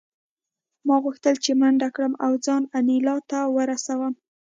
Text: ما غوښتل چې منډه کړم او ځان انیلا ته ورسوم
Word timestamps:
ما 0.87 0.95
غوښتل 1.03 1.35
چې 1.43 1.51
منډه 1.61 1.87
کړم 1.95 2.13
او 2.25 2.31
ځان 2.45 2.63
انیلا 2.77 3.15
ته 3.29 3.39
ورسوم 3.55 4.13